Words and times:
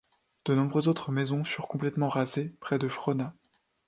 De 0.45 0.55
nombreuses 0.55 0.87
autres 0.87 1.11
maisons 1.11 1.43
furent 1.43 1.67
complètement 1.67 2.09
rasées 2.09 2.55
près 2.59 2.79
de 2.79 2.89
Frohna. 2.89 3.35